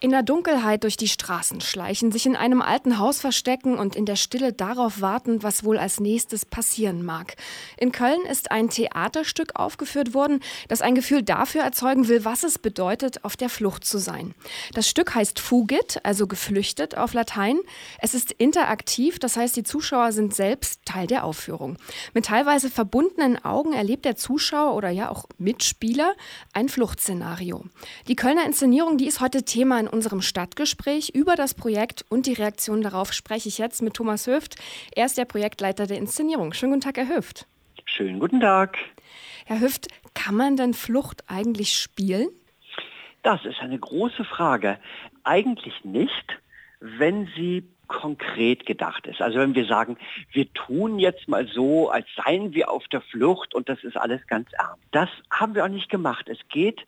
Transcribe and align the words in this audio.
In 0.00 0.10
der 0.10 0.22
Dunkelheit 0.22 0.84
durch 0.84 0.96
die 0.96 1.08
Straßen 1.08 1.60
schleichen, 1.60 2.12
sich 2.12 2.24
in 2.24 2.36
einem 2.36 2.62
alten 2.62 3.00
Haus 3.00 3.20
verstecken 3.20 3.76
und 3.76 3.96
in 3.96 4.06
der 4.06 4.14
Stille 4.14 4.52
darauf 4.52 5.00
warten, 5.00 5.42
was 5.42 5.64
wohl 5.64 5.76
als 5.76 5.98
nächstes 5.98 6.46
passieren 6.46 7.04
mag. 7.04 7.34
In 7.76 7.90
Köln 7.90 8.20
ist 8.30 8.52
ein 8.52 8.70
Theaterstück 8.70 9.56
aufgeführt 9.56 10.14
worden, 10.14 10.38
das 10.68 10.82
ein 10.82 10.94
Gefühl 10.94 11.24
dafür 11.24 11.62
erzeugen 11.62 12.06
will, 12.06 12.24
was 12.24 12.44
es 12.44 12.60
bedeutet, 12.60 13.24
auf 13.24 13.36
der 13.36 13.48
Flucht 13.48 13.84
zu 13.84 13.98
sein. 13.98 14.34
Das 14.72 14.88
Stück 14.88 15.16
heißt 15.16 15.40
Fugit, 15.40 15.98
also 16.04 16.28
geflüchtet 16.28 16.96
auf 16.96 17.12
Latein. 17.12 17.58
Es 17.98 18.14
ist 18.14 18.30
interaktiv, 18.30 19.18
das 19.18 19.36
heißt, 19.36 19.56
die 19.56 19.64
Zuschauer 19.64 20.12
sind 20.12 20.32
selbst 20.32 20.82
Teil 20.84 21.08
der 21.08 21.24
Aufführung. 21.24 21.76
Mit 22.14 22.26
teilweise 22.26 22.70
verbundenen 22.70 23.44
Augen 23.44 23.72
erlebt 23.72 24.04
der 24.04 24.14
Zuschauer 24.14 24.76
oder 24.76 24.90
ja 24.90 25.08
auch 25.08 25.24
Mitspieler 25.38 26.14
ein 26.52 26.68
Fluchtszenario. 26.68 27.64
Die 28.06 28.14
Kölner 28.14 28.46
Inszenierung, 28.46 28.96
die 28.96 29.08
ist 29.08 29.20
heute 29.20 29.42
Thema 29.42 29.80
in 29.80 29.87
unserem 29.88 30.22
Stadtgespräch 30.22 31.10
über 31.14 31.34
das 31.34 31.54
Projekt 31.54 32.04
und 32.08 32.26
die 32.26 32.34
Reaktion 32.34 32.82
darauf 32.82 33.12
spreche 33.12 33.48
ich 33.48 33.58
jetzt 33.58 33.82
mit 33.82 33.94
Thomas 33.94 34.26
Höft. 34.26 34.56
Er 34.94 35.06
ist 35.06 35.18
der 35.18 35.24
Projektleiter 35.24 35.86
der 35.86 35.98
Inszenierung. 35.98 36.52
Schönen 36.52 36.72
guten 36.72 36.84
Tag, 36.84 36.96
Herr 36.96 37.08
Höft. 37.08 37.46
Schönen 37.84 38.20
guten 38.20 38.40
Tag. 38.40 38.78
Herr 39.46 39.60
Höft, 39.60 39.88
kann 40.14 40.34
man 40.34 40.56
denn 40.56 40.74
Flucht 40.74 41.24
eigentlich 41.26 41.74
spielen? 41.74 42.28
Das 43.22 43.44
ist 43.44 43.60
eine 43.60 43.78
große 43.78 44.24
Frage. 44.24 44.78
Eigentlich 45.24 45.84
nicht, 45.84 46.38
wenn 46.80 47.28
sie 47.36 47.64
konkret 47.88 48.66
gedacht 48.66 49.06
ist. 49.06 49.20
Also 49.20 49.38
wenn 49.38 49.54
wir 49.54 49.66
sagen, 49.66 49.96
wir 50.32 50.52
tun 50.52 50.98
jetzt 50.98 51.26
mal 51.26 51.48
so, 51.48 51.90
als 51.90 52.06
seien 52.22 52.54
wir 52.54 52.70
auf 52.70 52.86
der 52.88 53.00
Flucht 53.00 53.54
und 53.54 53.68
das 53.68 53.82
ist 53.82 53.96
alles 53.96 54.24
ganz 54.26 54.48
ernst. 54.52 54.82
Das 54.92 55.08
haben 55.30 55.54
wir 55.54 55.64
auch 55.64 55.68
nicht 55.68 55.88
gemacht. 55.88 56.28
Es 56.28 56.38
geht 56.50 56.86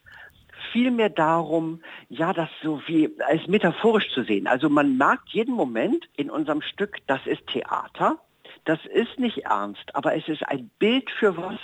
vielmehr 0.71 1.09
darum, 1.09 1.81
ja, 2.09 2.33
das 2.33 2.49
so 2.63 2.81
wie 2.87 3.09
als 3.25 3.47
metaphorisch 3.47 4.09
zu 4.13 4.23
sehen. 4.23 4.47
Also 4.47 4.69
man 4.69 4.97
merkt 4.97 5.29
jeden 5.29 5.55
Moment 5.55 6.09
in 6.15 6.29
unserem 6.29 6.61
Stück, 6.61 6.97
das 7.07 7.25
ist 7.25 7.45
Theater. 7.47 8.17
Das 8.65 8.79
ist 8.85 9.17
nicht 9.17 9.45
ernst, 9.45 9.95
aber 9.95 10.15
es 10.15 10.27
ist 10.27 10.47
ein 10.47 10.69
Bild 10.77 11.09
für 11.09 11.35
was, 11.35 11.57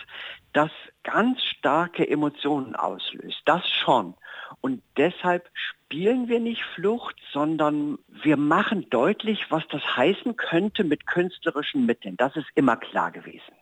das 0.54 0.72
ganz 1.04 1.44
starke 1.44 2.08
Emotionen 2.08 2.76
auslöst. 2.76 3.40
Das 3.46 3.68
schon. 3.70 4.16
Und 4.62 4.82
deshalb 4.98 5.48
spielen 5.54 6.28
wir 6.28 6.40
nicht 6.40 6.64
Flucht, 6.64 7.16
sondern 7.32 8.00
wir 8.10 8.38
machen 8.38 8.90
deutlich, 8.90 9.46
was 9.50 9.68
das 9.70 9.84
heißen 9.96 10.36
könnte 10.38 10.84
mit 10.84 11.06
künstlerischen 11.06 11.86
Mitteln. 11.86 12.18
Das 12.18 12.36
ist 12.36 12.48
immer 12.56 12.78
klar 12.78 13.12
gewesen. 13.12 13.54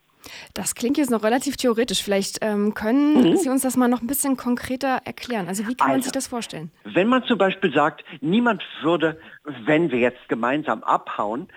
Das 0.54 0.76
klingt 0.76 0.98
jetzt 0.98 1.12
noch 1.12 1.24
relativ 1.24 1.58
theoretisch. 1.58 2.04
Vielleicht 2.04 2.40
ähm, 2.42 2.74
können 2.74 3.32
mhm. 3.32 3.38
Sie 3.38 3.50
uns 3.50 3.62
das 3.62 3.78
mal 3.78 3.88
noch 3.88 4.02
ein 4.02 4.08
bisschen 4.08 4.38
konkreter 4.38 5.02
erklären. 5.06 5.48
Also 5.48 5.68
wie 5.68 5.76
kann 5.76 5.88
also, 5.88 5.94
man 5.94 6.02
sich 6.04 6.12
das 6.12 6.28
vorstellen? 6.28 6.72
Wenn 6.84 7.08
man 7.08 7.24
zum 7.26 7.38
Beispiel 7.38 7.74
sagt, 7.74 8.04
niemand 8.22 8.64
würde, 8.82 9.20
wenn 9.66 9.92
wir 9.92 10.00
jetzt 10.00 10.28
gemeinsam 10.30 10.84
abhauen, 10.84 11.48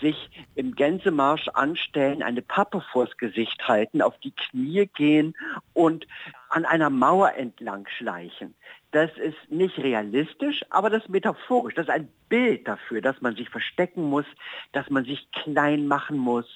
sich 0.00 0.30
im 0.54 0.74
Gänsemarsch 0.74 1.48
anstellen, 1.48 2.22
eine 2.22 2.42
Pappe 2.42 2.82
vors 2.92 3.16
Gesicht 3.16 3.66
halten, 3.66 4.02
auf 4.02 4.16
die 4.18 4.32
Knie 4.32 4.86
gehen 4.86 5.34
und 5.74 6.06
an 6.50 6.64
einer 6.64 6.90
Mauer 6.90 7.34
entlang 7.34 7.86
schleichen. 7.96 8.54
Das 8.90 9.10
ist 9.18 9.36
nicht 9.50 9.76
realistisch, 9.78 10.64
aber 10.70 10.88
das 10.88 11.02
ist 11.02 11.10
metaphorisch. 11.10 11.74
Das 11.74 11.88
ist 11.88 11.92
ein 11.92 12.08
Bild 12.30 12.66
dafür, 12.66 13.02
dass 13.02 13.20
man 13.20 13.36
sich 13.36 13.50
verstecken 13.50 14.02
muss, 14.02 14.24
dass 14.72 14.88
man 14.88 15.04
sich 15.04 15.30
klein 15.32 15.86
machen 15.86 16.16
muss, 16.16 16.46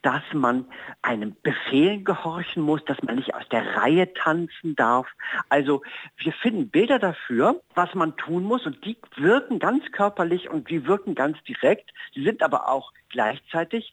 dass 0.00 0.22
man 0.32 0.66
einem 1.02 1.36
Befehl 1.42 2.02
gehorchen 2.02 2.62
muss, 2.62 2.82
dass 2.86 3.02
man 3.02 3.16
nicht 3.16 3.34
aus 3.34 3.46
der 3.50 3.76
Reihe 3.76 4.12
tanzen 4.14 4.74
darf. 4.74 5.06
Also 5.50 5.82
wir 6.16 6.32
finden 6.32 6.70
Bilder 6.70 6.98
dafür, 6.98 7.60
was 7.74 7.94
man 7.94 8.16
tun 8.16 8.44
muss 8.44 8.64
und 8.64 8.82
die 8.86 8.96
wirken 9.16 9.58
ganz 9.58 9.84
körperlich 9.92 10.48
und 10.48 10.70
die 10.70 10.86
wirken 10.86 11.14
ganz 11.14 11.42
direkt. 11.44 11.92
Sie 12.14 12.24
sind 12.24 12.42
aber 12.42 12.68
auch 12.70 12.92
gleichzeitig 13.10 13.92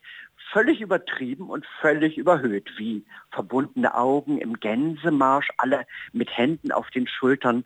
völlig 0.52 0.80
übertrieben 0.80 1.48
und 1.48 1.66
völlig 1.80 2.18
überhöht, 2.18 2.70
wie 2.76 3.04
verbundene 3.30 3.94
Augen 3.94 4.38
im 4.38 4.58
Gänsemarsch, 4.58 5.48
alle 5.56 5.86
mit 6.12 6.36
Händen 6.36 6.72
auf 6.72 6.90
den 6.90 7.06
Schultern 7.06 7.64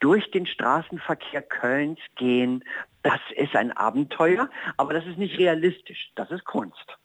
durch 0.00 0.30
den 0.30 0.46
Straßenverkehr 0.46 1.42
Kölns 1.42 2.00
gehen. 2.16 2.64
Das 3.02 3.20
ist 3.36 3.54
ein 3.54 3.72
Abenteuer, 3.72 4.50
aber 4.76 4.94
das 4.94 5.06
ist 5.06 5.18
nicht 5.18 5.38
realistisch, 5.38 6.10
das 6.14 6.30
ist 6.30 6.44
Kunst. 6.44 6.96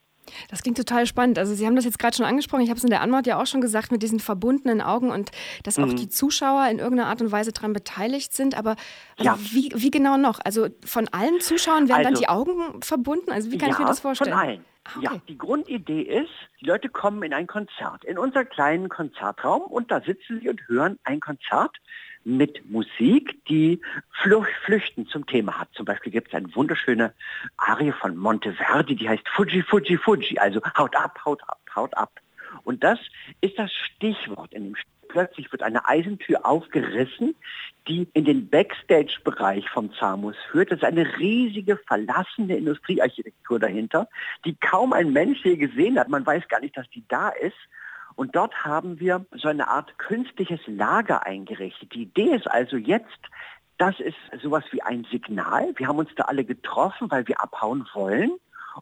Das 0.49 0.61
klingt 0.61 0.77
total 0.77 1.05
spannend. 1.05 1.39
Also 1.39 1.55
Sie 1.55 1.65
haben 1.65 1.75
das 1.75 1.83
jetzt 1.85 1.99
gerade 1.99 2.15
schon 2.15 2.25
angesprochen. 2.25 2.61
Ich 2.61 2.69
habe 2.69 2.77
es 2.77 2.83
in 2.83 2.89
der 2.89 3.01
Anmod 3.01 3.27
ja 3.27 3.41
auch 3.41 3.47
schon 3.47 3.59
gesagt 3.59 3.91
mit 3.91 4.03
diesen 4.03 4.19
verbundenen 4.19 4.81
Augen 4.81 5.09
und 5.09 5.31
dass 5.63 5.77
mhm. 5.77 5.85
auch 5.85 5.93
die 5.93 6.09
Zuschauer 6.09 6.67
in 6.69 6.79
irgendeiner 6.79 7.09
Art 7.09 7.21
und 7.21 7.31
Weise 7.31 7.51
daran 7.51 7.73
beteiligt 7.73 8.33
sind. 8.33 8.55
Aber 8.55 8.75
also 9.17 9.23
ja. 9.31 9.37
wie, 9.39 9.71
wie, 9.75 9.91
genau 9.91 10.17
noch? 10.17 10.39
Also 10.43 10.67
von 10.85 11.07
allen 11.09 11.41
Zuschauern 11.41 11.89
werden 11.89 12.05
also, 12.05 12.11
dann 12.11 12.19
die 12.19 12.29
Augen 12.29 12.81
verbunden? 12.81 13.31
Also 13.31 13.51
wie 13.51 13.57
kann 13.57 13.69
ja, 13.69 13.75
ich 13.75 13.79
mir 13.79 13.85
das 13.85 13.99
vorstellen? 13.99 14.31
Von 14.31 14.39
allen. 14.39 14.65
Ah, 14.93 14.97
okay. 14.97 15.05
Ja, 15.05 15.21
die 15.27 15.37
Grundidee 15.37 16.01
ist, 16.01 16.31
die 16.59 16.65
Leute 16.65 16.89
kommen 16.89 17.23
in 17.23 17.33
ein 17.33 17.47
Konzert, 17.47 18.03
in 18.03 18.17
unser 18.17 18.45
kleinen 18.45 18.89
Konzertraum 18.89 19.63
und 19.63 19.91
da 19.91 20.01
sitzen 20.01 20.39
sie 20.41 20.49
und 20.49 20.67
hören 20.67 20.99
ein 21.03 21.19
Konzert 21.19 21.77
mit 22.23 22.69
Musik, 22.69 23.43
die 23.45 23.81
Flüchten 24.65 25.07
zum 25.07 25.25
Thema 25.25 25.59
hat. 25.59 25.69
Zum 25.73 25.85
Beispiel 25.85 26.11
gibt 26.11 26.27
es 26.27 26.33
eine 26.33 26.53
wunderschöne 26.55 27.13
Arie 27.57 27.91
von 27.91 28.15
Monteverdi, 28.15 28.95
die 28.95 29.09
heißt 29.09 29.27
Fuji, 29.29 29.63
Fuji, 29.63 29.97
Fuji, 29.97 30.37
also 30.37 30.61
haut 30.77 30.95
ab, 30.95 31.19
haut 31.25 31.41
ab, 31.47 31.59
haut 31.75 31.97
ab. 31.97 32.11
Und 32.63 32.83
das 32.83 32.99
ist 33.39 33.57
das 33.57 33.71
Stichwort 33.71 34.53
in 34.53 34.65
dem 34.65 34.75
Stück. 34.75 34.91
Plötzlich 35.11 35.51
wird 35.51 35.61
eine 35.61 35.85
Eisentür 35.87 36.45
aufgerissen, 36.45 37.35
die 37.87 38.07
in 38.13 38.23
den 38.23 38.49
Backstage-Bereich 38.49 39.69
vom 39.69 39.93
Zamus 39.95 40.37
führt. 40.49 40.71
Das 40.71 40.77
ist 40.77 40.85
eine 40.85 41.17
riesige, 41.17 41.77
verlassene 41.77 42.55
Industriearchitektur 42.55 43.59
dahinter, 43.59 44.07
die 44.45 44.55
kaum 44.55 44.93
ein 44.93 45.11
Mensch 45.11 45.43
je 45.43 45.57
gesehen 45.57 45.99
hat. 45.99 46.07
Man 46.07 46.25
weiß 46.25 46.47
gar 46.47 46.61
nicht, 46.61 46.77
dass 46.77 46.89
die 46.91 47.03
da 47.09 47.29
ist. 47.29 47.57
Und 48.15 48.35
dort 48.35 48.63
haben 48.63 48.99
wir 49.01 49.25
so 49.33 49.49
eine 49.49 49.67
Art 49.67 49.97
künstliches 49.97 50.61
Lager 50.65 51.25
eingerichtet. 51.25 51.93
Die 51.93 52.03
Idee 52.03 52.35
ist 52.35 52.49
also 52.49 52.77
jetzt, 52.77 53.19
das 53.77 53.99
ist 53.99 54.17
sowas 54.41 54.63
wie 54.71 54.81
ein 54.81 55.05
Signal. 55.11 55.73
Wir 55.75 55.87
haben 55.87 55.99
uns 55.99 56.11
da 56.15 56.23
alle 56.23 56.45
getroffen, 56.45 57.11
weil 57.11 57.27
wir 57.27 57.41
abhauen 57.41 57.85
wollen. 57.93 58.31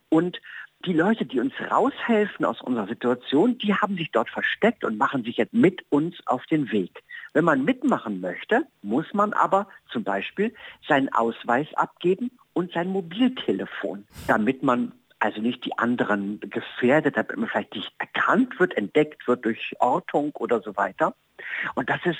Und 0.10 0.40
die 0.86 0.94
Leute, 0.94 1.26
die 1.26 1.40
uns 1.40 1.54
raushelfen 1.70 2.46
aus 2.46 2.62
unserer 2.62 2.88
Situation, 2.88 3.58
die 3.58 3.74
haben 3.74 3.98
sich 3.98 4.12
dort 4.12 4.30
versteckt 4.30 4.84
und 4.84 4.98
machen 4.98 5.24
sich 5.24 5.38
jetzt 5.38 5.54
mit 5.54 5.84
uns 5.90 6.16
auf 6.26 6.46
den 6.46 6.72
Weg. 6.72 7.04
Wenn 7.34 7.44
man 7.46 7.64
mitmachen 7.66 8.22
möchte, 8.22 8.66
muss 8.82 9.14
man 9.14 9.34
aber 9.34 9.68
zum 9.92 10.04
Beispiel 10.04 10.54
seinen 10.88 11.14
Ausweis 11.14 11.68
abgeben 11.76 12.32
und 12.54 12.72
sein 12.72 12.90
Mobiltelefon, 12.90 14.08
damit 14.28 14.64
man 14.64 14.94
also 15.20 15.42
nicht 15.42 15.66
die 15.66 15.78
anderen 15.78 16.40
gefährdet, 16.40 17.18
damit 17.18 17.36
man 17.36 17.50
vielleicht 17.50 17.76
nicht 17.76 17.92
erkannt 18.00 18.58
wird, 18.60 18.76
entdeckt 18.78 19.28
wird 19.28 19.44
durch 19.44 19.76
Ortung 19.80 20.32
oder 20.36 20.62
so 20.62 20.78
weiter. 20.78 21.14
Und 21.76 21.90
das 21.90 22.00
ist 22.06 22.20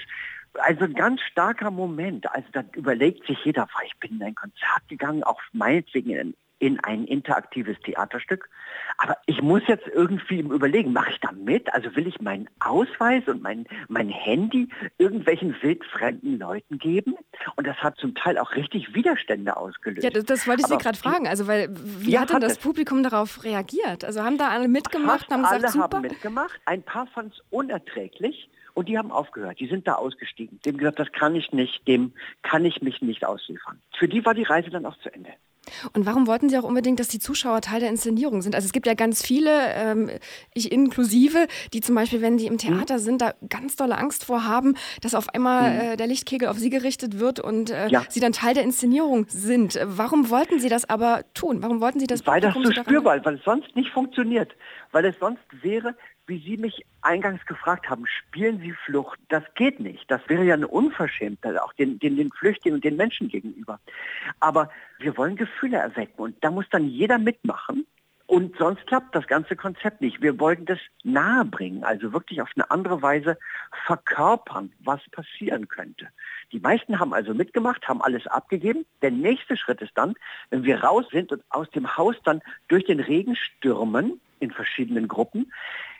also 0.54 0.84
ein 0.84 0.94
ganz 0.94 1.22
starker 1.22 1.72
Moment. 1.72 2.30
Also 2.34 2.48
da 2.52 2.64
überlegt 2.76 3.26
sich 3.26 3.38
jeder, 3.46 3.68
ich 3.86 3.98
bin 4.00 4.18
in 4.18 4.24
ein 4.24 4.36
Konzert 4.36 4.88
gegangen, 4.90 5.24
auch 5.24 5.40
meinetwegen 5.54 6.12
in 6.12 6.36
in 6.60 6.80
ein 6.82 7.06
interaktives 7.06 7.78
Theaterstück. 7.84 8.50
Aber 8.98 9.18
ich 9.26 9.42
muss 9.42 9.62
jetzt 9.68 9.88
irgendwie 9.88 10.40
überlegen, 10.40 10.92
mache 10.92 11.12
ich 11.12 11.20
da 11.20 11.32
mit? 11.32 11.74
Also 11.74 11.96
will 11.96 12.08
ich 12.08 12.20
meinen 12.22 12.50
Ausweis 12.60 13.24
und 13.28 13.42
mein, 13.42 13.66
mein 13.88 14.10
Handy 14.10 14.68
irgendwelchen 14.98 15.56
wildfremden 15.62 16.38
Leuten 16.38 16.78
geben? 16.78 17.16
Und 17.56 17.66
das 17.66 17.78
hat 17.78 17.98
zum 17.98 18.14
Teil 18.14 18.38
auch 18.38 18.56
richtig 18.56 18.94
Widerstände 18.94 19.56
ausgelöst. 19.56 20.04
Ja, 20.04 20.10
das, 20.10 20.26
das 20.26 20.48
wollte 20.48 20.62
ich 20.62 20.68
Sie 20.68 20.78
gerade 20.78 20.98
fragen. 20.98 21.28
Also 21.28 21.48
weil, 21.48 21.70
wie 21.72 22.12
ja, 22.12 22.22
hat 22.22 22.32
denn 22.32 22.42
das 22.42 22.54
es. 22.54 22.58
Publikum 22.60 23.04
darauf 23.04 23.44
reagiert? 23.44 24.04
Also 24.04 24.24
haben 24.24 24.38
da 24.38 24.50
alle 24.50 24.68
mitgemacht, 24.68 25.22
Fast 25.22 25.32
haben 25.32 25.44
gesagt, 25.44 25.64
alle 25.64 25.72
super? 25.72 25.98
haben 25.98 26.02
mitgemacht. 26.02 26.60
Ein 26.66 26.84
paar 26.84 27.08
fanden 27.08 27.32
es 27.34 27.44
unerträglich. 27.50 28.50
Und 28.76 28.88
die 28.88 28.98
haben 28.98 29.12
aufgehört, 29.12 29.60
die 29.60 29.68
sind 29.68 29.88
da 29.88 29.96
ausgestiegen. 29.96 30.60
Dem 30.66 30.78
gesagt, 30.78 31.00
das 31.00 31.12
kann 31.12 31.36
ich 31.36 31.52
nicht, 31.52 31.86
dem 31.88 32.14
kann 32.44 32.64
ich 32.64 32.82
mich 32.82 33.02
nicht 33.02 33.26
ausliefern. 33.26 33.82
Für 33.98 34.08
die 34.08 34.24
war 34.26 34.34
die 34.34 34.44
Reise 34.44 34.70
dann 34.70 34.86
auch 34.86 34.98
zu 35.00 35.14
Ende. 35.14 35.32
Und 35.94 36.06
warum 36.06 36.28
wollten 36.28 36.50
Sie 36.50 36.58
auch 36.58 36.64
unbedingt, 36.64 37.00
dass 37.00 37.08
die 37.08 37.20
Zuschauer 37.20 37.62
Teil 37.62 37.80
der 37.80 37.90
Inszenierung 37.90 38.42
sind? 38.42 38.56
Also 38.56 38.66
es 38.66 38.72
gibt 38.72 38.88
ja 38.88 38.94
ganz 38.94 39.26
viele, 39.26 39.52
ähm, 39.74 40.10
ich 40.54 40.72
inklusive, 40.72 41.48
die 41.74 41.82
zum 41.82 41.96
Beispiel, 41.96 42.22
wenn 42.22 42.38
die 42.38 42.48
im 42.48 42.58
Theater 42.58 42.96
mhm. 42.96 43.00
sind, 43.00 43.22
da 43.22 43.34
ganz 43.50 43.76
dolle 43.76 43.98
Angst 43.98 44.26
vor 44.26 44.46
haben, 44.46 44.76
dass 45.02 45.16
auf 45.16 45.30
einmal 45.30 45.74
mhm. 45.74 45.80
äh, 45.80 45.98
der 45.98 46.08
Lichtkegel 46.08 46.48
auf 46.48 46.58
sie 46.58 46.70
gerichtet 46.70 47.20
wird 47.20 47.40
und 47.40 47.70
äh, 47.70 47.88
ja. 47.90 48.04
sie 48.10 48.20
dann 48.20 48.32
Teil 48.32 48.54
der 48.54 48.64
Inszenierung 48.64 49.26
sind. 49.30 49.80
Warum 49.84 50.30
wollten 50.30 50.60
Sie 50.60 50.70
das 50.70 50.90
aber 50.90 51.24
tun? 51.34 51.62
Warum 51.62 51.82
wollten 51.82 52.00
Sie 52.00 52.08
das 52.08 52.26
Weil 52.26 52.42
das 52.42 52.54
so 52.54 52.72
spürbar, 52.72 53.24
weil 53.24 53.36
es 53.36 53.44
sonst 53.44 53.76
nicht 53.76 53.92
funktioniert. 53.92 54.52
Weil 54.92 55.06
es 55.06 55.16
sonst 55.20 55.42
wäre, 55.62 55.96
wie 56.30 56.40
Sie 56.40 56.58
mich 56.58 56.86
eingangs 57.02 57.46
gefragt 57.46 57.90
haben, 57.90 58.06
spielen 58.06 58.60
Sie 58.60 58.72
Flucht? 58.72 59.20
Das 59.28 59.44
geht 59.56 59.80
nicht. 59.80 60.10
Das 60.10 60.22
wäre 60.28 60.44
ja 60.44 60.54
eine 60.54 60.68
Unverschämtheit, 60.68 61.60
auch 61.60 61.74
den, 61.74 62.00
den, 62.00 62.16
den 62.16 62.32
Flüchtlingen 62.32 62.78
und 62.78 62.84
den 62.86 62.96
Menschen 62.96 63.28
gegenüber. 63.28 63.80
Aber 64.40 64.70
wir 65.00 65.18
wollen 65.18 65.36
Gefühle 65.36 65.78
erwecken 65.78 66.22
und 66.22 66.36
da 66.42 66.52
muss 66.52 66.66
dann 66.70 66.88
jeder 66.88 67.18
mitmachen. 67.18 67.86
Und 68.28 68.56
sonst 68.60 68.86
klappt 68.86 69.16
das 69.16 69.26
ganze 69.26 69.56
Konzept 69.56 70.02
nicht. 70.02 70.22
Wir 70.22 70.40
wollten 70.40 70.68
das 70.68 70.78
nahebringen, 71.04 71.84
also 71.84 72.14
wirklich 72.14 72.44
auf 72.44 72.52
eine 72.56 72.70
andere 72.70 73.02
Weise 73.02 73.40
verkörpern, 73.88 74.72
was 74.82 75.02
passieren 75.10 75.68
könnte. 75.68 76.10
Die 76.52 76.60
meisten 76.60 77.00
haben 77.00 77.12
also 77.12 77.34
mitgemacht, 77.34 77.88
haben 77.88 78.04
alles 78.04 78.28
abgegeben. 78.28 78.86
Der 79.02 79.10
nächste 79.10 79.58
Schritt 79.58 79.82
ist 79.82 79.94
dann, 79.96 80.14
wenn 80.52 80.64
wir 80.64 80.84
raus 80.84 81.06
sind 81.12 81.32
und 81.32 81.44
aus 81.50 81.72
dem 81.72 81.98
Haus 81.98 82.18
dann 82.24 82.44
durch 82.68 82.86
den 82.86 83.00
Regen 83.00 83.36
stürmen, 83.36 84.22
in 84.40 84.52
verschiedenen 84.52 85.08
Gruppen, 85.08 85.52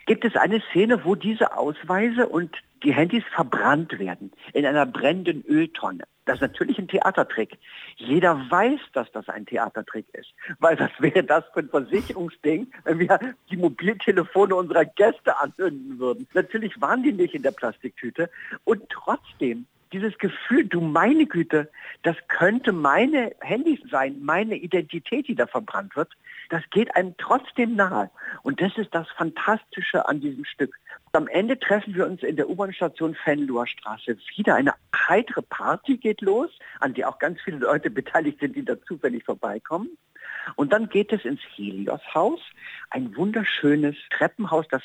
gibt 0.06 0.24
es 0.24 0.36
eine 0.36 0.60
Szene, 0.70 1.04
wo 1.04 1.14
diese 1.14 1.56
Ausweise 1.56 2.28
und 2.28 2.56
die 2.82 2.92
Handys 2.92 3.24
verbrannt 3.34 3.98
werden 3.98 4.32
in 4.52 4.64
einer 4.64 4.86
brennenden 4.86 5.44
Öltonne. 5.46 6.04
Das 6.24 6.36
ist 6.36 6.42
natürlich 6.42 6.78
ein 6.78 6.88
Theatertrick. 6.88 7.58
Jeder 7.96 8.46
weiß, 8.50 8.80
dass 8.92 9.10
das 9.12 9.28
ein 9.28 9.46
Theatertrick 9.46 10.06
ist. 10.12 10.32
Weil 10.58 10.78
was 10.78 10.90
wäre 10.98 11.24
das 11.24 11.44
für 11.52 11.60
ein 11.60 11.68
Versicherungsding, 11.68 12.70
wenn 12.84 12.98
wir 13.00 13.18
die 13.50 13.56
Mobiltelefone 13.56 14.54
unserer 14.54 14.84
Gäste 14.84 15.36
anzünden 15.38 15.98
würden? 15.98 16.28
Natürlich 16.32 16.80
waren 16.80 17.02
die 17.02 17.12
nicht 17.12 17.34
in 17.34 17.42
der 17.42 17.50
Plastiktüte. 17.50 18.30
Und 18.64 18.88
trotzdem 18.90 19.66
dieses 19.92 20.16
Gefühl, 20.18 20.66
du 20.66 20.80
meine 20.80 21.26
Güte, 21.26 21.70
das 22.02 22.16
könnte 22.28 22.72
meine 22.72 23.34
Handys 23.40 23.80
sein, 23.90 24.16
meine 24.22 24.56
Identität, 24.56 25.28
die 25.28 25.34
da 25.34 25.46
verbrannt 25.46 25.96
wird, 25.96 26.12
das 26.48 26.62
geht 26.70 26.94
einem 26.96 27.14
trotzdem 27.18 27.76
nahe. 27.76 28.10
Und 28.42 28.60
das 28.60 28.76
ist 28.76 28.94
das 28.94 29.08
Fantastische 29.16 30.08
an 30.08 30.20
diesem 30.20 30.44
Stück. 30.44 30.78
Am 31.12 31.26
Ende 31.28 31.58
treffen 31.58 31.94
wir 31.94 32.06
uns 32.06 32.22
in 32.22 32.36
der 32.36 32.48
U-Bahn-Station 32.48 33.14
Fenloher 33.14 33.66
Straße 33.66 34.16
wieder. 34.36 34.54
Eine 34.54 34.74
heitere 34.94 35.42
Party 35.42 35.96
geht 35.96 36.20
los, 36.20 36.50
an 36.78 36.94
der 36.94 37.08
auch 37.08 37.18
ganz 37.18 37.40
viele 37.42 37.58
Leute 37.58 37.90
beteiligt 37.90 38.40
sind, 38.40 38.56
die 38.56 38.64
da 38.64 38.80
zufällig 38.82 39.24
vorbeikommen. 39.24 39.90
Und 40.56 40.72
dann 40.72 40.88
geht 40.88 41.12
es 41.12 41.24
ins 41.24 41.40
Helios-Haus, 41.54 42.40
ein 42.90 43.16
wunderschönes 43.16 43.96
Treppenhaus, 44.10 44.66
das 44.68 44.82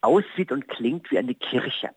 aussieht 0.00 0.52
und 0.52 0.68
klingt 0.68 1.10
wie 1.10 1.18
eine 1.18 1.34
Kirche. 1.34 1.90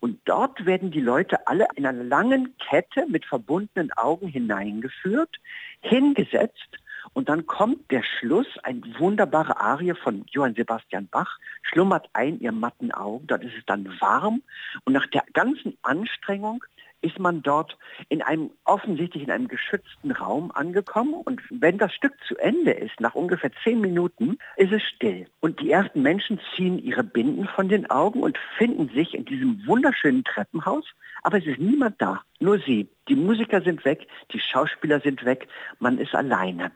Und 0.00 0.20
dort 0.26 0.64
werden 0.64 0.90
die 0.90 1.00
Leute 1.00 1.46
alle 1.46 1.66
in 1.74 1.86
einer 1.86 2.04
langen 2.04 2.56
Kette 2.58 3.06
mit 3.08 3.24
verbundenen 3.24 3.92
Augen 3.92 4.28
hineingeführt, 4.28 5.36
hingesetzt. 5.80 6.78
Und 7.14 7.28
dann 7.28 7.46
kommt 7.46 7.90
der 7.90 8.02
Schluss, 8.02 8.46
ein 8.62 8.82
wunderbare 8.98 9.60
Arie 9.60 9.94
von 9.94 10.24
Johann 10.30 10.54
Sebastian 10.54 11.08
Bach, 11.08 11.38
schlummert 11.62 12.08
ein 12.12 12.38
ihr 12.40 12.52
matten 12.52 12.92
Augen, 12.92 13.26
dort 13.26 13.42
ist 13.42 13.56
es 13.58 13.64
dann 13.66 13.88
warm. 14.00 14.42
Und 14.84 14.92
nach 14.92 15.06
der 15.06 15.24
ganzen 15.32 15.76
Anstrengung 15.82 16.64
ist 17.00 17.18
man 17.18 17.42
dort 17.42 17.76
in 18.08 18.22
einem 18.22 18.50
offensichtlich 18.64 19.22
in 19.22 19.30
einem 19.30 19.48
geschützten 19.48 20.10
Raum 20.10 20.50
angekommen 20.52 21.14
und 21.14 21.40
wenn 21.50 21.78
das 21.78 21.94
Stück 21.94 22.14
zu 22.26 22.36
Ende 22.36 22.72
ist, 22.72 23.00
nach 23.00 23.14
ungefähr 23.14 23.50
zehn 23.62 23.80
Minuten, 23.80 24.38
ist 24.56 24.72
es 24.72 24.82
still. 24.82 25.26
Und 25.40 25.60
die 25.60 25.70
ersten 25.70 26.02
Menschen 26.02 26.40
ziehen 26.54 26.78
ihre 26.78 27.04
Binden 27.04 27.46
von 27.46 27.68
den 27.68 27.88
Augen 27.90 28.22
und 28.22 28.38
finden 28.56 28.88
sich 28.88 29.14
in 29.14 29.24
diesem 29.24 29.66
wunderschönen 29.66 30.24
Treppenhaus, 30.24 30.84
aber 31.22 31.38
es 31.38 31.46
ist 31.46 31.58
niemand 31.58 32.00
da, 32.00 32.22
nur 32.40 32.58
sie. 32.58 32.88
Die 33.08 33.16
Musiker 33.16 33.62
sind 33.62 33.84
weg, 33.84 34.06
die 34.32 34.40
Schauspieler 34.40 35.00
sind 35.00 35.24
weg, 35.24 35.48
man 35.78 35.98
ist 35.98 36.14
alleine. 36.14 36.72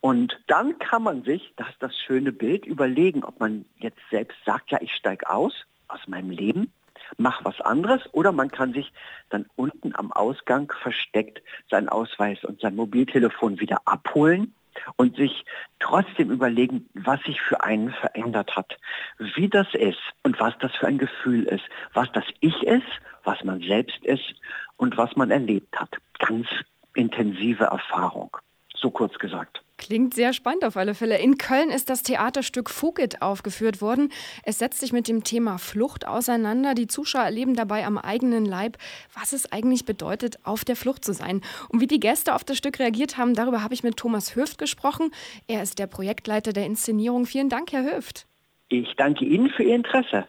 Und 0.00 0.38
dann 0.46 0.78
kann 0.78 1.02
man 1.02 1.24
sich, 1.24 1.52
das 1.56 1.68
ist 1.70 1.82
das 1.82 1.96
schöne 1.96 2.32
Bild, 2.32 2.64
überlegen, 2.66 3.24
ob 3.24 3.40
man 3.40 3.64
jetzt 3.78 4.00
selbst 4.10 4.36
sagt, 4.44 4.70
ja, 4.70 4.78
ich 4.80 4.94
steige 4.94 5.28
aus 5.28 5.66
aus 5.88 6.00
meinem 6.06 6.30
Leben 6.30 6.72
mach 7.16 7.44
was 7.44 7.60
anderes 7.60 8.02
oder 8.12 8.32
man 8.32 8.50
kann 8.50 8.72
sich 8.72 8.92
dann 9.30 9.46
unten 9.56 9.94
am 9.94 10.12
Ausgang 10.12 10.72
versteckt 10.82 11.42
seinen 11.70 11.88
Ausweis 11.88 12.44
und 12.44 12.60
sein 12.60 12.76
Mobiltelefon 12.76 13.60
wieder 13.60 13.80
abholen 13.84 14.54
und 14.96 15.16
sich 15.16 15.44
trotzdem 15.78 16.30
überlegen, 16.30 16.88
was 16.94 17.20
sich 17.22 17.40
für 17.40 17.62
einen 17.62 17.90
verändert 17.92 18.56
hat, 18.56 18.76
wie 19.18 19.48
das 19.48 19.66
ist 19.74 20.00
und 20.22 20.38
was 20.40 20.54
das 20.60 20.74
für 20.76 20.86
ein 20.86 20.98
Gefühl 20.98 21.44
ist, 21.44 21.64
was 21.94 22.10
das 22.12 22.24
Ich 22.40 22.62
ist, 22.62 22.86
was 23.24 23.42
man 23.44 23.60
selbst 23.60 24.04
ist 24.04 24.34
und 24.76 24.96
was 24.96 25.16
man 25.16 25.30
erlebt 25.30 25.78
hat. 25.78 25.96
Ganz 26.18 26.46
intensive 26.94 27.64
Erfahrung, 27.64 28.36
so 28.74 28.90
kurz 28.90 29.18
gesagt. 29.18 29.55
Klingt 29.78 30.14
sehr 30.14 30.32
spannend 30.32 30.64
auf 30.64 30.76
alle 30.76 30.94
Fälle. 30.94 31.18
In 31.18 31.36
Köln 31.36 31.70
ist 31.70 31.90
das 31.90 32.02
Theaterstück 32.02 32.70
Fugit 32.70 33.20
aufgeführt 33.20 33.82
worden. 33.82 34.10
Es 34.42 34.58
setzt 34.58 34.80
sich 34.80 34.92
mit 34.92 35.06
dem 35.06 35.22
Thema 35.22 35.58
Flucht 35.58 36.08
auseinander. 36.08 36.74
Die 36.74 36.86
Zuschauer 36.86 37.24
erleben 37.24 37.54
dabei 37.54 37.84
am 37.84 37.98
eigenen 37.98 38.46
Leib, 38.46 38.78
was 39.12 39.32
es 39.32 39.52
eigentlich 39.52 39.84
bedeutet, 39.84 40.38
auf 40.44 40.64
der 40.64 40.76
Flucht 40.76 41.04
zu 41.04 41.12
sein. 41.12 41.42
Und 41.68 41.80
wie 41.80 41.86
die 41.86 42.00
Gäste 42.00 42.34
auf 42.34 42.42
das 42.42 42.56
Stück 42.56 42.78
reagiert 42.78 43.18
haben, 43.18 43.34
darüber 43.34 43.62
habe 43.62 43.74
ich 43.74 43.82
mit 43.82 43.98
Thomas 43.98 44.34
Höft 44.34 44.56
gesprochen. 44.58 45.10
Er 45.46 45.62
ist 45.62 45.78
der 45.78 45.86
Projektleiter 45.86 46.54
der 46.54 46.64
Inszenierung. 46.64 47.26
Vielen 47.26 47.50
Dank, 47.50 47.72
Herr 47.72 47.84
Höft. 47.84 48.26
Ich 48.68 48.94
danke 48.96 49.24
Ihnen 49.26 49.50
für 49.50 49.62
Ihr 49.62 49.76
Interesse. 49.76 50.26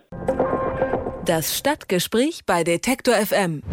Das 1.26 1.58
Stadtgespräch 1.58 2.46
bei 2.46 2.64
Detektor 2.64 3.16
FM. 3.16 3.64